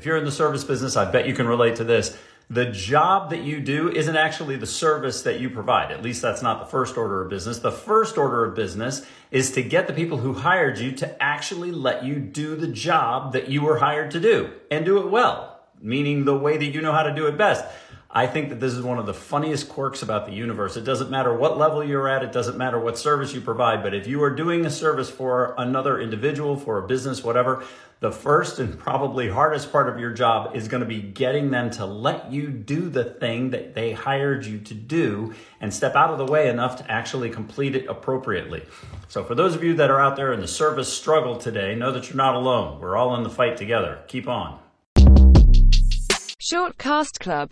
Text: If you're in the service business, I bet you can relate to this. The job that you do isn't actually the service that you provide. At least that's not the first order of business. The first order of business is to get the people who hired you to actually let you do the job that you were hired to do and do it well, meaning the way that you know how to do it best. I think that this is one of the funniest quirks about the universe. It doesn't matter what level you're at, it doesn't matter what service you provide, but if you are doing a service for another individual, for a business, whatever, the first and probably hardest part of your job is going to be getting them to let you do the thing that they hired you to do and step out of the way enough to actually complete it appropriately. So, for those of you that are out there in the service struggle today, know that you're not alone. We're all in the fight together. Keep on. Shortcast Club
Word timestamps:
If 0.00 0.06
you're 0.06 0.16
in 0.16 0.24
the 0.24 0.32
service 0.32 0.64
business, 0.64 0.96
I 0.96 1.10
bet 1.10 1.28
you 1.28 1.34
can 1.34 1.46
relate 1.46 1.76
to 1.76 1.84
this. 1.84 2.16
The 2.48 2.64
job 2.64 3.28
that 3.28 3.42
you 3.42 3.60
do 3.60 3.90
isn't 3.90 4.16
actually 4.16 4.56
the 4.56 4.66
service 4.66 5.20
that 5.24 5.40
you 5.40 5.50
provide. 5.50 5.92
At 5.92 6.00
least 6.00 6.22
that's 6.22 6.40
not 6.40 6.58
the 6.58 6.64
first 6.64 6.96
order 6.96 7.20
of 7.20 7.28
business. 7.28 7.58
The 7.58 7.70
first 7.70 8.16
order 8.16 8.46
of 8.46 8.54
business 8.54 9.04
is 9.30 9.50
to 9.50 9.62
get 9.62 9.86
the 9.88 9.92
people 9.92 10.16
who 10.16 10.32
hired 10.32 10.78
you 10.78 10.90
to 10.92 11.22
actually 11.22 11.70
let 11.70 12.02
you 12.02 12.18
do 12.18 12.56
the 12.56 12.66
job 12.66 13.34
that 13.34 13.50
you 13.50 13.60
were 13.60 13.76
hired 13.76 14.10
to 14.12 14.20
do 14.20 14.54
and 14.70 14.86
do 14.86 15.00
it 15.00 15.10
well, 15.10 15.60
meaning 15.82 16.24
the 16.24 16.34
way 16.34 16.56
that 16.56 16.64
you 16.64 16.80
know 16.80 16.92
how 16.92 17.02
to 17.02 17.14
do 17.14 17.26
it 17.26 17.36
best. 17.36 17.62
I 18.12 18.26
think 18.26 18.48
that 18.48 18.58
this 18.58 18.72
is 18.72 18.82
one 18.82 18.98
of 18.98 19.06
the 19.06 19.14
funniest 19.14 19.68
quirks 19.68 20.02
about 20.02 20.26
the 20.26 20.32
universe. 20.32 20.76
It 20.76 20.82
doesn't 20.82 21.12
matter 21.12 21.32
what 21.32 21.56
level 21.56 21.84
you're 21.84 22.08
at, 22.08 22.24
it 22.24 22.32
doesn't 22.32 22.58
matter 22.58 22.76
what 22.78 22.98
service 22.98 23.32
you 23.32 23.40
provide, 23.40 23.84
but 23.84 23.94
if 23.94 24.08
you 24.08 24.20
are 24.24 24.34
doing 24.34 24.66
a 24.66 24.70
service 24.70 25.08
for 25.08 25.54
another 25.56 26.00
individual, 26.00 26.56
for 26.56 26.78
a 26.78 26.88
business, 26.88 27.22
whatever, 27.22 27.62
the 28.00 28.10
first 28.10 28.58
and 28.58 28.76
probably 28.76 29.28
hardest 29.28 29.70
part 29.70 29.88
of 29.88 30.00
your 30.00 30.10
job 30.10 30.56
is 30.56 30.66
going 30.66 30.80
to 30.80 30.88
be 30.88 31.00
getting 31.00 31.52
them 31.52 31.70
to 31.70 31.86
let 31.86 32.32
you 32.32 32.48
do 32.48 32.88
the 32.88 33.04
thing 33.04 33.50
that 33.50 33.74
they 33.74 33.92
hired 33.92 34.44
you 34.44 34.58
to 34.58 34.74
do 34.74 35.32
and 35.60 35.72
step 35.72 35.94
out 35.94 36.10
of 36.10 36.18
the 36.18 36.26
way 36.26 36.48
enough 36.48 36.78
to 36.78 36.90
actually 36.90 37.30
complete 37.30 37.76
it 37.76 37.86
appropriately. 37.86 38.64
So, 39.06 39.22
for 39.22 39.36
those 39.36 39.54
of 39.54 39.62
you 39.62 39.74
that 39.74 39.90
are 39.90 40.00
out 40.00 40.16
there 40.16 40.32
in 40.32 40.40
the 40.40 40.48
service 40.48 40.92
struggle 40.92 41.36
today, 41.36 41.76
know 41.76 41.92
that 41.92 42.08
you're 42.08 42.16
not 42.16 42.34
alone. 42.34 42.80
We're 42.80 42.96
all 42.96 43.14
in 43.14 43.22
the 43.22 43.30
fight 43.30 43.56
together. 43.56 44.00
Keep 44.08 44.26
on. 44.26 44.58
Shortcast 46.50 47.20
Club 47.20 47.48